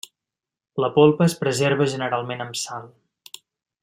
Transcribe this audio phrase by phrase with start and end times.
[0.83, 2.89] La polpa es preserva generalment amb sal.